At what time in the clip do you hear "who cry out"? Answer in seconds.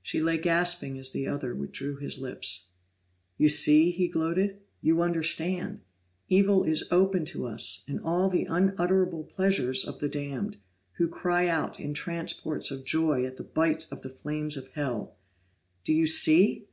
10.92-11.78